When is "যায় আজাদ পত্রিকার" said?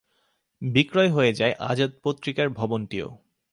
1.33-2.47